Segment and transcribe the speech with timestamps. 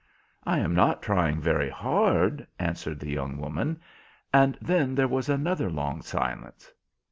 [0.45, 3.79] "I am not trying very hard," answered the young woman;
[4.33, 6.73] and then there was another long silence.